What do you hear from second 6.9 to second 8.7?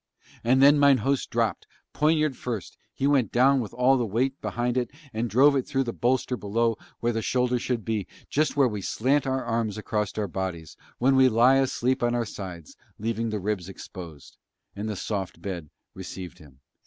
where the shoulder should be, just where